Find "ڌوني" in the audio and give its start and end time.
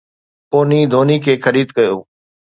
0.91-1.17